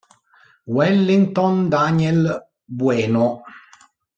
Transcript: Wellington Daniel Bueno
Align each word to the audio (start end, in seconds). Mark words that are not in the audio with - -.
Wellington 0.65 1.69
Daniel 1.69 2.25
Bueno 2.65 3.43